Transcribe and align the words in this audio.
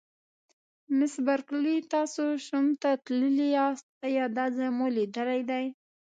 مس 0.97 1.13
بارکلي: 1.25 1.75
تاسي 1.91 2.25
سوم 2.47 2.65
ته 2.81 2.91
تللي 3.05 3.47
یاست، 3.57 3.85
ایا 4.07 4.25
دا 4.37 4.45
ځای 4.55 4.69
مو 4.77 4.87
لیدلی 4.95 5.41
دی؟ 5.49 5.65